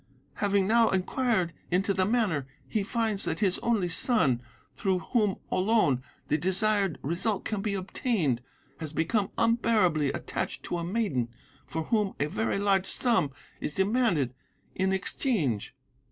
'Having 0.37 0.65
now 0.65 0.89
inquired 0.89 1.53
into 1.69 1.93
the 1.93 2.07
matter, 2.07 2.47
he 2.67 2.81
finds 2.81 3.23
that 3.23 3.39
his 3.39 3.59
only 3.59 3.87
son, 3.87 4.41
through 4.75 4.97
whom 4.97 5.35
alone 5.51 6.01
the 6.27 6.39
desired 6.39 6.97
result 7.03 7.45
can 7.45 7.61
be 7.61 7.75
obtained, 7.75 8.41
has 8.79 8.93
become 8.93 9.29
unbearably 9.37 10.11
attached 10.11 10.63
to 10.63 10.79
a 10.79 10.83
maiden 10.83 11.29
for 11.67 11.83
whom 11.83 12.15
a 12.19 12.25
very 12.25 12.57
large 12.57 12.87
sum 12.87 13.29
is 13.59 13.75
demanded 13.75 14.33
in 14.73 14.91
exchange. 14.91 15.75